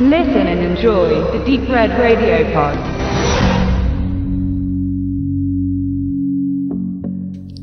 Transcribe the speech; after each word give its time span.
Listen 0.00 0.46
and 0.46 0.60
enjoy 0.60 1.08
the 1.32 1.44
Deep 1.44 1.68
Red 1.68 1.90
Radio 1.98 2.44
Pod. 2.52 2.78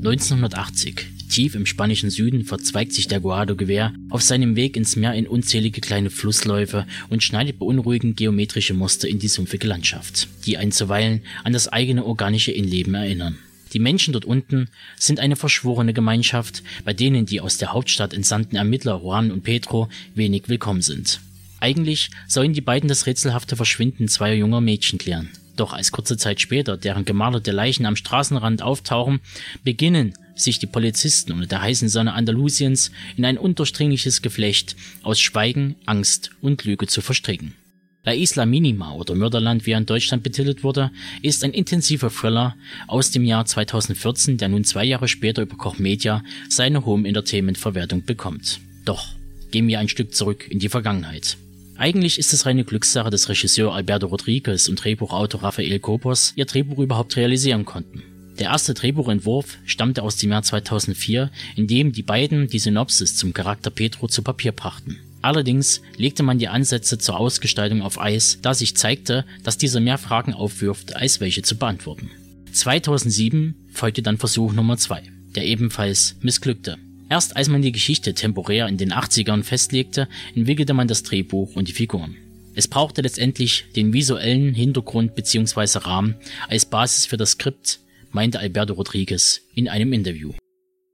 1980. 0.04 1.30
Tief 1.30 1.56
im 1.56 1.66
spanischen 1.66 2.10
Süden 2.10 2.44
verzweigt 2.44 2.92
sich 2.92 3.08
der 3.08 3.22
Guado-Gewehr 3.22 3.94
auf 4.10 4.22
seinem 4.22 4.58
Weg 4.58 4.76
ins 4.76 4.98
Meer 4.98 5.14
in 5.14 5.28
unzählige 5.28 5.80
kleine 5.80 6.10
Flussläufe 6.10 6.86
und 7.10 7.24
schneidet 7.24 7.58
beunruhigend 7.58 8.18
geometrische 8.18 8.74
Muster 8.74 9.08
in 9.08 9.20
die 9.20 9.30
sumpfige 9.30 9.68
Landschaft, 9.68 10.28
die 10.46 10.58
einen 10.58 10.74
zuweilen 10.74 11.22
an 11.46 11.54
das 11.54 11.70
eigene 11.70 12.04
organische 12.04 12.52
Innenleben 12.52 12.96
erinnern. 12.96 13.38
Die 13.72 13.80
Menschen 13.80 14.12
dort 14.12 14.26
unten 14.26 14.68
sind 14.98 15.22
eine 15.22 15.38
verschworene 15.38 15.94
Gemeinschaft, 15.94 16.64
bei 16.84 16.92
denen 16.92 17.26
die 17.26 17.40
aus 17.40 17.60
der 17.60 17.72
Hauptstadt 17.72 18.14
entsandten 18.14 18.58
Ermittler 18.58 19.00
Juan 19.02 19.32
und 19.32 19.44
Pedro 19.44 19.88
wenig 20.16 20.50
willkommen 20.50 20.82
sind. 20.82 21.22
Eigentlich 21.60 22.10
sollen 22.28 22.54
die 22.54 22.62
beiden 22.62 22.90
das 22.90 23.06
rätselhafte 23.06 23.56
Verschwinden 23.56 24.08
zweier 24.08 24.36
junger 24.36 24.62
Mädchen 24.62 25.00
klären. 25.00 25.30
Doch 25.56 25.74
als 25.74 25.92
kurze 25.92 26.18
Zeit 26.18 26.42
später 26.42 26.78
deren 26.78 27.06
gemalerte 27.06 27.52
Leichen 27.52 27.86
am 27.86 27.96
Straßenrand 27.96 28.62
auftauchen, 28.62 29.22
beginnen 29.64 30.14
sich 30.36 30.60
die 30.60 30.68
Polizisten 30.68 31.32
unter 31.32 31.48
der 31.48 31.62
heißen 31.62 31.88
Sonne 31.88 32.14
Andalusiens 32.14 32.92
in 33.16 33.26
ein 33.26 33.38
undurchdringliches 33.38 34.22
Geflecht 34.22 34.76
aus 35.02 35.20
Schweigen, 35.20 35.76
Angst 35.86 36.32
und 36.42 36.66
Lüge 36.66 36.88
zu 36.88 37.02
verstricken. 37.02 37.54
La 38.04 38.14
Isla 38.14 38.46
Minima 38.46 38.92
oder 38.92 39.16
Mörderland, 39.16 39.66
wie 39.66 39.72
er 39.72 39.80
in 39.80 39.88
Deutschland 39.88 40.22
betitelt 40.22 40.64
wurde, 40.64 40.92
ist 41.24 41.44
ein 41.44 41.54
intensiver 41.54 42.12
Thriller 42.12 42.56
aus 42.86 43.10
dem 43.10 43.24
Jahr 43.24 43.46
2014, 43.46 44.38
der 44.38 44.50
nun 44.50 44.64
zwei 44.64 44.86
Jahre 44.86 45.08
später 45.08 45.42
über 45.42 45.56
Koch 45.56 45.80
Media 45.80 46.24
seine 46.48 46.86
Home 46.86 47.08
Entertainment 47.08 47.58
Verwertung 47.58 48.06
bekommt. 48.06 48.60
Doch 48.84 49.08
gehen 49.50 49.68
wir 49.68 49.80
ein 49.80 49.90
Stück 49.90 50.14
zurück 50.14 50.46
in 50.50 50.60
die 50.60 50.70
Vergangenheit. 50.70 51.38
Eigentlich 51.78 52.18
ist 52.18 52.32
es 52.32 52.46
reine 52.46 52.64
Glückssache, 52.64 53.10
dass 53.10 53.28
Regisseur 53.28 53.74
Alberto 53.74 54.08
Rodriguez 54.08 54.70
und 54.70 54.82
Drehbuchautor 54.82 55.44
Rafael 55.44 55.80
Copos 55.80 56.32
ihr 56.36 56.46
Drehbuch 56.46 56.80
überhaupt 56.80 57.18
realisieren 57.18 57.66
konnten. 57.66 58.02
Der 58.40 58.48
erste 58.48 58.74
Drehbuchentwurf 58.74 59.58
stammte 59.66 60.04
aus 60.04 60.18
dem 60.18 60.32
Jahr 60.32 60.44
2004, 60.44 61.32
in 61.56 61.68
dem 61.68 61.92
die 61.92 62.04
beiden 62.04 62.48
die 62.48 62.60
Synopsis 62.60 63.18
zum 63.18 63.34
Charakter 63.34 63.70
Pedro 63.70 64.08
zu 64.08 64.22
Papier 64.22 64.52
brachten. 64.54 64.98
Allerdings 65.22 65.82
legte 65.98 66.24
man 66.24 66.40
die 66.40 66.48
Ansätze 66.48 66.98
zur 66.98 67.18
Ausgestaltung 67.18 67.82
auf 67.82 68.00
Eis, 68.00 68.40
da 68.42 68.54
sich 68.54 68.78
zeigte, 68.78 69.26
dass 69.44 69.58
dieser 69.58 69.80
mehr 69.80 69.98
Fragen 69.98 70.34
aufwirft, 70.34 70.96
als 70.96 71.20
welche 71.20 71.42
zu 71.42 71.58
beantworten. 71.58 72.10
2007 72.52 73.56
folgte 73.72 74.02
dann 74.02 74.18
Versuch 74.18 74.54
Nummer 74.54 74.78
2, 74.78 75.04
der 75.36 75.46
ebenfalls 75.46 76.16
missglückte. 76.22 76.78
Erst 77.10 77.36
als 77.36 77.50
man 77.50 77.62
die 77.62 77.72
Geschichte 77.72 78.14
temporär 78.14 78.68
in 78.68 78.78
den 78.78 78.92
80ern 78.92 79.44
festlegte, 79.44 80.08
entwickelte 80.36 80.74
man 80.74 80.88
das 80.88 81.04
Drehbuch 81.04 81.56
und 81.56 81.68
die 81.68 81.74
Figuren. 81.74 82.16
Es 82.56 82.68
brauchte 82.68 83.02
letztendlich 83.02 83.66
den 83.76 83.94
visuellen 83.94 84.56
Hintergrund 84.56 85.14
bzw. 85.14 85.80
Rahmen 85.80 86.16
als 86.48 86.66
Basis 86.66 87.06
für 87.06 87.18
das 87.18 87.32
Skript, 87.32 87.80
meinte 88.12 88.40
Alberto 88.40 88.74
Rodriguez 88.74 89.42
in 89.54 89.68
einem 89.68 89.94
Interview. 89.94 90.34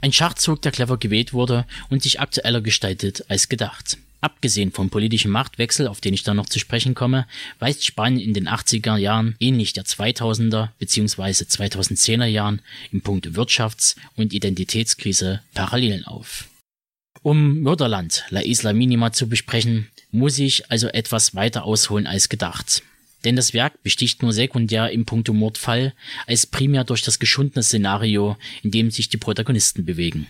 Ein 0.01 0.11
Schachzug, 0.11 0.61
der 0.63 0.71
clever 0.71 0.97
gewählt 0.97 1.33
wurde 1.33 1.65
und 1.89 2.01
sich 2.01 2.19
aktueller 2.19 2.61
gestaltet 2.61 3.23
als 3.29 3.47
gedacht. 3.47 3.97
Abgesehen 4.21 4.71
vom 4.71 4.91
politischen 4.91 5.31
Machtwechsel, 5.31 5.87
auf 5.87 5.99
den 5.99 6.13
ich 6.13 6.21
dann 6.21 6.37
noch 6.37 6.45
zu 6.45 6.59
sprechen 6.59 6.93
komme, 6.93 7.25
weist 7.57 7.83
Spanien 7.83 8.21
in 8.21 8.35
den 8.35 8.47
80er 8.47 8.95
Jahren 8.97 9.35
ähnlich 9.39 9.73
der 9.73 9.83
2000er 9.83 10.69
bzw. 10.77 11.23
2010er 11.43 12.25
Jahren 12.25 12.61
im 12.91 13.01
Punkt 13.01 13.27
Wirtschafts- 13.29 13.95
und 14.15 14.31
Identitätskrise 14.31 15.41
Parallelen 15.55 16.05
auf. 16.05 16.45
Um 17.23 17.61
Mörderland, 17.61 18.25
La 18.29 18.41
Isla 18.41 18.73
Minima 18.73 19.11
zu 19.11 19.27
besprechen, 19.27 19.87
muss 20.11 20.37
ich 20.37 20.69
also 20.69 20.87
etwas 20.87 21.33
weiter 21.33 21.63
ausholen 21.63 22.05
als 22.05 22.29
gedacht. 22.29 22.83
Denn 23.23 23.35
das 23.35 23.53
Werk 23.53 23.81
besticht 23.83 24.21
nur 24.21 24.33
sekundär 24.33 24.91
im 24.91 25.05
Punkto 25.05 25.33
Mordfall, 25.33 25.93
als 26.27 26.45
primär 26.45 26.83
durch 26.83 27.01
das 27.01 27.19
geschundene 27.19 27.63
Szenario, 27.63 28.37
in 28.63 28.71
dem 28.71 28.91
sich 28.91 29.09
die 29.09 29.17
Protagonisten 29.17 29.85
bewegen. 29.85 30.27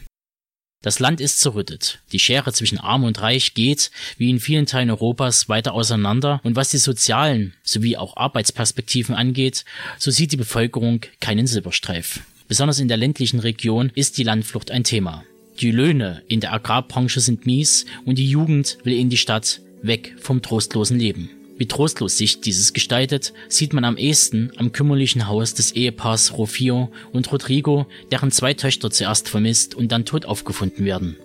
Das 0.83 0.97
Land 0.97 1.21
ist 1.21 1.39
zerrüttet. 1.39 1.99
Die 2.11 2.17
Schere 2.17 2.53
zwischen 2.53 2.79
Arm 2.79 3.03
und 3.03 3.21
Reich 3.21 3.53
geht, 3.53 3.91
wie 4.17 4.31
in 4.31 4.39
vielen 4.39 4.65
Teilen 4.65 4.89
Europas, 4.89 5.47
weiter 5.47 5.75
auseinander. 5.75 6.41
Und 6.43 6.55
was 6.55 6.71
die 6.71 6.79
sozialen 6.79 7.53
sowie 7.63 7.97
auch 7.97 8.17
Arbeitsperspektiven 8.17 9.13
angeht, 9.13 9.63
so 9.99 10.09
sieht 10.09 10.31
die 10.31 10.37
Bevölkerung 10.37 11.01
keinen 11.19 11.45
Silberstreif. 11.45 12.21
Besonders 12.47 12.79
in 12.79 12.87
der 12.87 12.97
ländlichen 12.97 13.39
Region 13.39 13.91
ist 13.93 14.17
die 14.17 14.23
Landflucht 14.23 14.71
ein 14.71 14.83
Thema. 14.83 15.23
Die 15.59 15.69
Löhne 15.69 16.23
in 16.27 16.39
der 16.39 16.53
Agrarbranche 16.53 17.19
sind 17.19 17.45
mies 17.45 17.85
und 18.05 18.17
die 18.17 18.29
Jugend 18.29 18.79
will 18.83 18.97
in 18.97 19.11
die 19.11 19.17
Stadt 19.17 19.61
weg 19.83 20.15
vom 20.19 20.41
trostlosen 20.41 20.97
Leben. 20.97 21.29
Wie 21.61 21.67
trostlos 21.67 22.17
sich 22.17 22.41
dieses 22.41 22.73
gestaltet, 22.73 23.33
sieht 23.47 23.71
man 23.71 23.85
am 23.85 23.95
ehesten 23.95 24.51
am 24.55 24.71
kümmerlichen 24.71 25.27
Haus 25.27 25.53
des 25.53 25.73
Ehepaars 25.73 26.35
Rofio 26.35 26.91
und 27.13 27.31
Rodrigo, 27.31 27.85
deren 28.11 28.31
zwei 28.31 28.55
Töchter 28.55 28.89
zuerst 28.89 29.29
vermisst 29.29 29.75
und 29.75 29.91
dann 29.91 30.03
tot 30.03 30.25
aufgefunden 30.25 30.85
werden. 30.85 31.17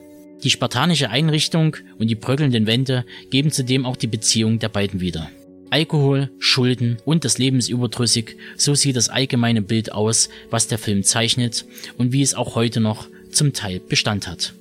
Die 0.45 0.51
spartanische 0.51 1.09
Einrichtung 1.09 1.79
und 1.99 2.09
die 2.09 2.17
bröckelnden 2.17 2.67
Wände 2.67 3.07
geben 3.31 3.51
zudem 3.51 3.87
auch 3.87 3.97
die 3.97 4.09
Beziehung 4.09 4.59
der 4.59 4.69
beiden 4.69 5.01
wieder. 5.01 5.31
Alkohol, 5.71 6.29
Schulden 6.39 6.99
und 7.07 7.25
das 7.25 7.39
Leben 7.39 7.57
ist 7.57 7.71
überdrüssig, 7.71 8.37
so 8.59 8.75
sieht 8.75 8.97
das 8.97 9.09
allgemeine 9.09 9.63
Bild 9.63 9.93
aus, 9.93 10.29
was 10.51 10.69
der 10.69 10.77
Film 10.77 11.03
zeichnet 11.03 11.65
und 11.97 12.13
wie 12.13 12.21
es 12.21 12.35
auch 12.35 12.57
heute 12.57 12.81
noch 12.81 13.07
zum 13.33 13.55
Teil 13.55 13.81
Bestand 13.81 14.29
hat. 14.29 14.53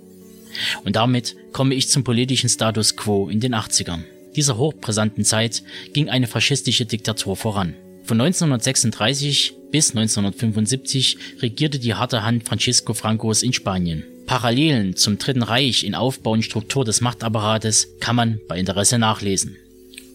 Und 0.86 0.96
damit 0.96 1.36
komme 1.52 1.75
ich 1.75 1.90
zum 1.90 2.06
politischen 2.06 2.47
Status 2.47 2.96
quo 2.96 3.28
in 3.28 3.42
den 3.42 3.53
80ern 3.53 4.06
dieser 4.35 4.57
hochbrisanten 4.57 5.23
Zeit 5.23 5.63
ging 5.94 6.09
eine 6.09 6.28
faschistische 6.28 6.85
Diktatur 6.85 7.35
voran. 7.35 7.75
Von 8.03 8.22
1936 8.22 9.53
bis 9.72 9.90
1975 9.91 11.18
regierte 11.41 11.79
die 11.79 11.96
harte 11.96 12.23
Hand 12.23 12.44
Francisco 12.44 12.94
Francos 12.94 13.41
in 13.41 13.51
Spanien. 13.51 14.03
Parallelen 14.25 14.95
zum 14.95 15.18
Dritten 15.18 15.44
Reich 15.44 15.84
in 15.84 15.95
Aufbau 15.95 16.31
und 16.31 16.44
Struktur 16.44 16.85
des 16.85 17.01
Machtapparates 17.01 17.88
kann 18.00 18.16
man 18.16 18.40
bei 18.47 18.59
Interesse 18.59 19.00
nachlesen. 19.00 19.56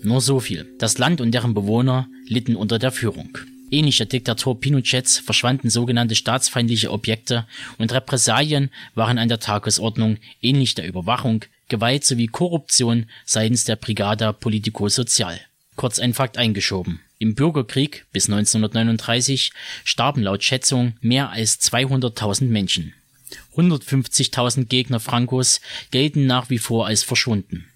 Nur 0.02 0.20
so 0.20 0.40
viel. 0.40 0.66
Das 0.78 0.98
Land 0.98 1.20
und 1.20 1.32
deren 1.32 1.54
Bewohner 1.54 2.08
litten 2.26 2.56
unter 2.56 2.78
der 2.78 2.92
Führung. 2.92 3.36
Ähnlich 3.70 3.98
der 3.98 4.06
Diktatur 4.06 4.58
Pinochets 4.58 5.18
verschwanden 5.18 5.70
sogenannte 5.70 6.16
staatsfeindliche 6.16 6.90
Objekte 6.90 7.46
und 7.78 7.92
Repressalien 7.92 8.70
waren 8.94 9.18
an 9.18 9.28
der 9.28 9.38
Tagesordnung, 9.38 10.16
ähnlich 10.42 10.74
der 10.74 10.88
Überwachung, 10.88 11.44
Gewalt 11.70 12.04
sowie 12.04 12.26
Korruption 12.26 13.06
seitens 13.24 13.64
der 13.64 13.76
Brigada 13.76 14.32
Politico 14.32 14.88
Social. 14.90 15.40
Kurz 15.76 15.98
ein 15.98 16.12
Fakt 16.12 16.36
eingeschoben. 16.36 17.00
Im 17.18 17.34
Bürgerkrieg 17.34 18.06
bis 18.12 18.28
1939 18.28 19.52
starben 19.84 20.22
laut 20.22 20.44
Schätzung 20.44 20.94
mehr 21.00 21.30
als 21.30 21.60
200.000 21.60 22.44
Menschen. 22.44 22.92
150.000 23.56 24.66
Gegner 24.66 25.00
Francos 25.00 25.60
gelten 25.90 26.26
nach 26.26 26.50
wie 26.50 26.58
vor 26.58 26.86
als 26.86 27.02
verschwunden. 27.02 27.66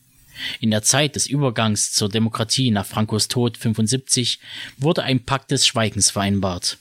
In 0.60 0.70
der 0.70 0.82
Zeit 0.82 1.14
des 1.14 1.26
Übergangs 1.26 1.92
zur 1.92 2.08
Demokratie 2.08 2.70
nach 2.70 2.86
Francos 2.86 3.28
Tod 3.28 3.56
75 3.56 4.40
wurde 4.76 5.04
ein 5.04 5.24
Pakt 5.24 5.50
des 5.50 5.66
Schweigens 5.66 6.10
vereinbart. 6.10 6.78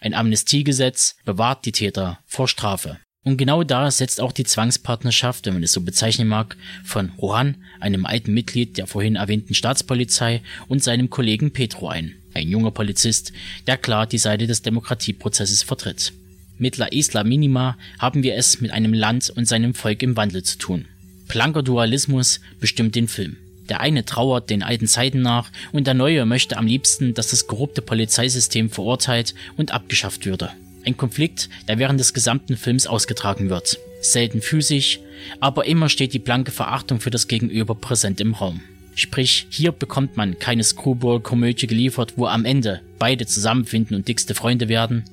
Ein 0.00 0.14
Amnestiegesetz 0.14 1.16
bewahrt 1.24 1.64
die 1.64 1.72
Täter 1.72 2.18
vor 2.26 2.46
Strafe. 2.46 2.98
Und 3.22 3.36
genau 3.36 3.64
da 3.64 3.90
setzt 3.90 4.20
auch 4.20 4.32
die 4.32 4.44
Zwangspartnerschaft, 4.44 5.44
wenn 5.44 5.52
man 5.52 5.62
es 5.62 5.72
so 5.72 5.82
bezeichnen 5.82 6.26
mag, 6.26 6.56
von 6.84 7.12
Juan, 7.20 7.56
einem 7.78 8.06
alten 8.06 8.32
Mitglied 8.32 8.78
der 8.78 8.86
vorhin 8.86 9.16
erwähnten 9.16 9.52
Staatspolizei, 9.52 10.40
und 10.68 10.82
seinem 10.82 11.10
Kollegen 11.10 11.52
Petro 11.52 11.88
ein, 11.88 12.14
ein 12.32 12.48
junger 12.48 12.70
Polizist, 12.70 13.32
der 13.66 13.76
klar 13.76 14.06
die 14.06 14.18
Seite 14.18 14.46
des 14.46 14.62
Demokratieprozesses 14.62 15.62
vertritt. 15.62 16.14
Mit 16.56 16.78
La 16.78 16.86
Isla 16.86 17.22
Minima 17.24 17.76
haben 17.98 18.22
wir 18.22 18.36
es 18.36 18.60
mit 18.62 18.70
einem 18.70 18.94
Land 18.94 19.30
und 19.30 19.46
seinem 19.46 19.74
Volk 19.74 20.02
im 20.02 20.16
Wandel 20.16 20.42
zu 20.42 20.56
tun. 20.56 20.86
Blanker 21.28 21.62
Dualismus 21.62 22.40
bestimmt 22.58 22.94
den 22.94 23.08
Film. 23.08 23.36
Der 23.68 23.80
eine 23.80 24.04
trauert 24.04 24.50
den 24.50 24.62
alten 24.62 24.86
Zeiten 24.86 25.20
nach 25.22 25.50
und 25.72 25.86
der 25.86 25.94
neue 25.94 26.24
möchte 26.26 26.56
am 26.56 26.66
liebsten, 26.66 27.14
dass 27.14 27.28
das 27.28 27.46
korrupte 27.46 27.82
Polizeisystem 27.82 28.68
verurteilt 28.68 29.34
und 29.56 29.72
abgeschafft 29.72 30.26
würde. 30.26 30.50
Ein 30.84 30.96
Konflikt, 30.96 31.48
der 31.68 31.78
während 31.78 32.00
des 32.00 32.14
gesamten 32.14 32.56
Films 32.56 32.86
ausgetragen 32.86 33.50
wird. 33.50 33.78
Selten 34.00 34.40
physisch, 34.40 35.00
aber 35.40 35.66
immer 35.66 35.88
steht 35.88 36.14
die 36.14 36.18
blanke 36.18 36.52
Verachtung 36.52 37.00
für 37.00 37.10
das 37.10 37.28
Gegenüber 37.28 37.74
präsent 37.74 38.20
im 38.20 38.34
Raum. 38.34 38.60
Sprich, 38.94 39.46
hier 39.50 39.72
bekommt 39.72 40.16
man 40.16 40.38
keine 40.38 40.64
Screwball-Komödie 40.64 41.66
geliefert, 41.66 42.14
wo 42.16 42.26
am 42.26 42.44
Ende 42.44 42.80
beide 42.98 43.26
zusammenfinden 43.26 43.96
und 43.96 44.08
dickste 44.08 44.34
Freunde 44.34 44.68
werden. 44.68 45.04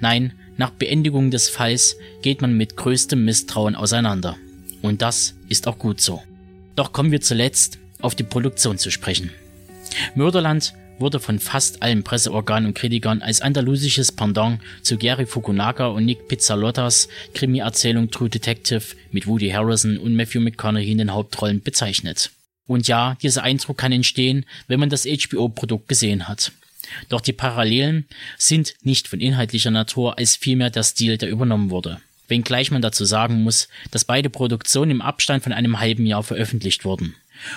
Nein, 0.00 0.32
nach 0.56 0.70
Beendigung 0.70 1.30
des 1.30 1.48
Falls 1.48 1.96
geht 2.22 2.42
man 2.42 2.56
mit 2.56 2.76
größtem 2.76 3.24
Misstrauen 3.24 3.74
auseinander. 3.74 4.36
Und 4.82 5.02
das 5.02 5.34
ist 5.48 5.66
auch 5.66 5.78
gut 5.78 6.00
so. 6.00 6.22
Doch 6.76 6.92
kommen 6.92 7.10
wir 7.10 7.20
zuletzt 7.20 7.78
auf 8.00 8.14
die 8.14 8.24
Produktion 8.24 8.78
zu 8.78 8.90
sprechen. 8.90 9.30
Mörderland 10.14 10.74
wurde 11.02 11.20
von 11.20 11.38
fast 11.38 11.82
allen 11.82 12.02
Presseorganen 12.02 12.68
und 12.68 12.74
Kritikern 12.74 13.20
als 13.20 13.42
andalusisches 13.42 14.12
Pendant 14.12 14.60
zu 14.80 14.96
Gary 14.96 15.26
Fukunaga 15.26 15.88
und 15.88 16.06
Nick 16.06 16.28
Pizzalottas 16.28 17.08
Krimi-Erzählung 17.34 18.10
True 18.10 18.30
Detective 18.30 18.82
mit 19.10 19.26
Woody 19.26 19.50
Harrison 19.50 19.98
und 19.98 20.16
Matthew 20.16 20.40
McConaughey 20.40 20.90
in 20.90 20.98
den 20.98 21.12
Hauptrollen 21.12 21.62
bezeichnet. 21.62 22.30
Und 22.66 22.88
ja, 22.88 23.16
dieser 23.20 23.42
Eindruck 23.42 23.76
kann 23.76 23.92
entstehen, 23.92 24.46
wenn 24.68 24.80
man 24.80 24.88
das 24.88 25.04
HBO-Produkt 25.04 25.88
gesehen 25.88 26.28
hat. 26.28 26.52
Doch 27.08 27.20
die 27.20 27.32
Parallelen 27.32 28.06
sind 28.38 28.74
nicht 28.82 29.08
von 29.08 29.20
inhaltlicher 29.20 29.70
Natur, 29.70 30.18
als 30.18 30.36
vielmehr 30.36 30.70
der 30.70 30.82
Stil, 30.82 31.18
der 31.18 31.28
übernommen 31.28 31.70
wurde. 31.70 32.00
Wenngleich 32.28 32.70
man 32.70 32.82
dazu 32.82 33.04
sagen 33.04 33.42
muss, 33.42 33.68
dass 33.90 34.04
beide 34.04 34.30
Produktionen 34.30 34.90
im 34.92 35.02
Abstand 35.02 35.42
von 35.42 35.52
einem 35.52 35.80
halben 35.80 36.06
Jahr 36.06 36.22
veröffentlicht 36.22 36.84
wurden. 36.84 37.14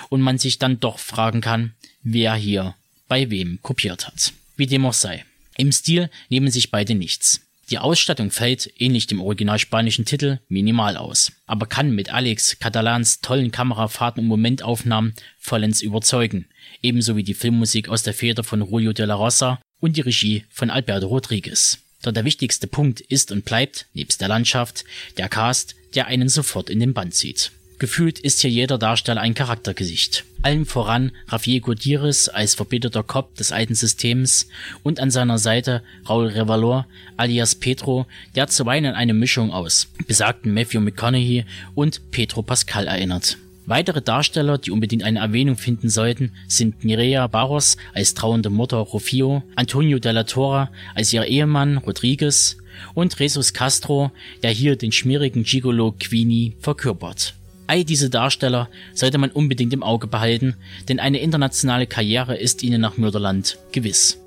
Und 0.08 0.20
man 0.20 0.38
sich 0.38 0.58
dann 0.58 0.80
doch 0.80 0.98
fragen 0.98 1.40
kann, 1.40 1.74
wer 2.02 2.34
hier 2.34 2.74
bei 3.08 3.30
wem 3.30 3.58
kopiert 3.62 4.06
hat. 4.06 4.32
Wie 4.56 4.66
dem 4.66 4.86
auch 4.86 4.92
sei. 4.92 5.24
Im 5.56 5.72
Stil 5.72 6.10
nehmen 6.28 6.50
sich 6.50 6.70
beide 6.70 6.94
nichts. 6.94 7.40
Die 7.70 7.78
Ausstattung 7.78 8.30
fällt, 8.30 8.70
ähnlich 8.78 9.08
dem 9.08 9.20
original 9.20 9.58
spanischen 9.58 10.04
Titel, 10.04 10.38
minimal 10.48 10.96
aus, 10.96 11.32
aber 11.46 11.66
kann 11.66 11.90
mit 11.90 12.10
Alex 12.10 12.60
Catalans 12.60 13.20
tollen 13.22 13.50
Kamerafahrten 13.50 14.22
und 14.22 14.28
Momentaufnahmen 14.28 15.14
vollends 15.38 15.82
überzeugen, 15.82 16.46
ebenso 16.80 17.16
wie 17.16 17.24
die 17.24 17.34
Filmmusik 17.34 17.88
aus 17.88 18.04
der 18.04 18.14
Feder 18.14 18.44
von 18.44 18.60
Julio 18.60 18.92
de 18.92 19.06
la 19.06 19.16
Rosa 19.16 19.60
und 19.80 19.96
die 19.96 20.02
Regie 20.02 20.44
von 20.48 20.70
Alberto 20.70 21.08
Rodriguez. 21.08 21.78
Doch 22.02 22.12
der 22.12 22.24
wichtigste 22.24 22.68
Punkt 22.68 23.00
ist 23.00 23.32
und 23.32 23.44
bleibt, 23.44 23.86
nebst 23.94 24.20
der 24.20 24.28
Landschaft, 24.28 24.84
der 25.16 25.28
Cast, 25.28 25.74
der 25.96 26.06
einen 26.06 26.28
sofort 26.28 26.70
in 26.70 26.78
den 26.78 26.94
Band 26.94 27.14
zieht. 27.14 27.50
Gefühlt 27.78 28.18
ist 28.18 28.40
hier 28.40 28.50
jeder 28.50 28.78
Darsteller 28.78 29.20
ein 29.20 29.34
Charaktergesicht. 29.34 30.24
Allen 30.40 30.64
voran 30.64 31.12
Javier 31.30 31.60
Gutierrez 31.60 32.28
als 32.28 32.54
verbitterter 32.54 33.02
Cop 33.02 33.34
des 33.34 33.52
alten 33.52 33.74
Systems 33.74 34.48
und 34.82 34.98
an 34.98 35.10
seiner 35.10 35.36
Seite 35.36 35.82
Raul 36.08 36.28
Revalor 36.28 36.86
alias 37.18 37.54
Petro, 37.54 38.06
der 38.34 38.46
zuweilen 38.46 38.86
an 38.86 38.94
eine 38.94 39.12
Mischung 39.12 39.50
aus 39.52 39.88
besagten 40.06 40.54
Matthew 40.54 40.80
McConaughey 40.80 41.44
und 41.74 42.10
Petro 42.12 42.42
Pascal 42.42 42.86
erinnert. 42.86 43.36
Weitere 43.66 44.00
Darsteller, 44.00 44.56
die 44.56 44.70
unbedingt 44.70 45.02
eine 45.02 45.18
Erwähnung 45.18 45.56
finden 45.56 45.90
sollten, 45.90 46.30
sind 46.46 46.84
Mireia 46.84 47.26
Barros 47.26 47.76
als 47.92 48.14
trauernde 48.14 48.48
Mutter 48.48 48.78
Rufio, 48.78 49.42
Antonio 49.56 49.98
Della 49.98 50.22
Torre 50.22 50.70
als 50.94 51.12
ihr 51.12 51.24
Ehemann 51.24 51.78
Rodriguez 51.78 52.56
und 52.94 53.18
Jesus 53.18 53.52
Castro, 53.52 54.12
der 54.42 54.50
hier 54.50 54.76
den 54.76 54.92
schmierigen 54.92 55.42
Gigolo 55.42 55.94
Queenie 55.98 56.54
verkörpert. 56.60 57.34
All 57.66 57.84
diese 57.84 58.10
Darsteller 58.10 58.68
sollte 58.94 59.18
man 59.18 59.30
unbedingt 59.30 59.72
im 59.72 59.82
Auge 59.82 60.06
behalten, 60.06 60.54
denn 60.88 61.00
eine 61.00 61.18
internationale 61.18 61.86
Karriere 61.86 62.36
ist 62.36 62.62
ihnen 62.62 62.80
nach 62.80 62.96
Mörderland 62.96 63.58
gewiss. 63.72 64.18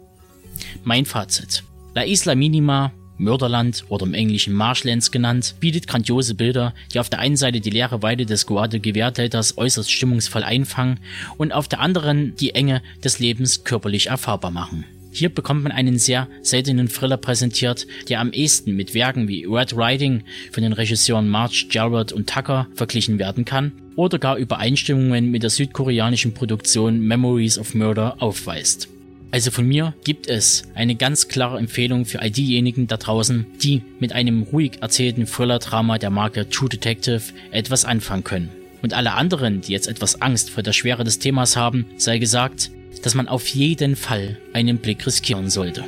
Mein 0.83 1.05
Fazit. 1.05 1.63
La 1.95 2.05
Isla 2.05 2.35
Minima, 2.35 2.91
Mörderland 3.17 3.85
oder 3.89 4.05
im 4.05 4.13
Englischen 4.13 4.53
Marshlands 4.53 5.11
genannt, 5.11 5.55
bietet 5.59 5.87
grandiose 5.87 6.35
Bilder, 6.35 6.73
die 6.93 6.99
auf 6.99 7.09
der 7.09 7.19
einen 7.19 7.37
Seite 7.37 7.59
die 7.59 7.69
leere 7.69 8.01
Weide 8.01 8.25
des 8.25 8.45
Guadalquivir-Deltas 8.45 9.57
äußerst 9.57 9.91
stimmungsvoll 9.91 10.43
einfangen 10.43 10.99
und 11.37 11.51
auf 11.53 11.67
der 11.67 11.79
anderen 11.79 12.35
die 12.35 12.55
Enge 12.55 12.81
des 13.03 13.19
Lebens 13.19 13.63
körperlich 13.63 14.07
erfahrbar 14.07 14.51
machen. 14.51 14.85
Hier 15.11 15.29
bekommt 15.29 15.63
man 15.63 15.71
einen 15.71 15.97
sehr 15.97 16.27
seltenen 16.41 16.87
Thriller 16.87 17.17
präsentiert, 17.17 17.87
der 18.09 18.19
am 18.19 18.31
ehesten 18.31 18.75
mit 18.75 18.93
Werken 18.93 19.27
wie 19.27 19.45
Red 19.45 19.75
Riding 19.75 20.23
von 20.51 20.63
den 20.63 20.73
Regisseuren 20.73 21.27
March, 21.27 21.67
Jarrett 21.71 22.11
und 22.11 22.29
Tucker 22.29 22.67
verglichen 22.75 23.19
werden 23.19 23.45
kann 23.45 23.71
oder 23.95 24.19
gar 24.19 24.37
Übereinstimmungen 24.37 25.31
mit 25.31 25.43
der 25.43 25.49
südkoreanischen 25.49 26.33
Produktion 26.33 27.01
Memories 27.01 27.57
of 27.57 27.73
Murder 27.73 28.21
aufweist. 28.21 28.87
Also 29.31 29.51
von 29.51 29.67
mir 29.67 29.93
gibt 30.03 30.27
es 30.27 30.63
eine 30.73 30.95
ganz 30.95 31.27
klare 31.27 31.59
Empfehlung 31.59 32.05
für 32.05 32.19
all 32.19 32.31
diejenigen 32.31 32.87
da 32.87 32.97
draußen, 32.97 33.45
die 33.61 33.83
mit 33.99 34.11
einem 34.11 34.43
ruhig 34.43 34.81
erzählten 34.81 35.27
Thriller-Drama 35.27 35.99
der 35.99 36.09
Marke 36.09 36.49
True 36.49 36.69
Detective 36.69 37.21
etwas 37.51 37.85
anfangen 37.85 38.23
können. 38.23 38.49
Und 38.81 38.93
alle 38.93 39.13
anderen, 39.13 39.61
die 39.61 39.73
jetzt 39.73 39.87
etwas 39.87 40.21
Angst 40.21 40.49
vor 40.49 40.63
der 40.63 40.73
Schwere 40.73 41.03
des 41.03 41.19
Themas 41.19 41.55
haben, 41.55 41.85
sei 41.97 42.17
gesagt, 42.17 42.71
dass 43.01 43.15
man 43.15 43.27
auf 43.27 43.47
jeden 43.47 43.95
Fall 43.95 44.37
einen 44.53 44.77
Blick 44.77 45.05
riskieren 45.05 45.49
sollte. 45.49 45.85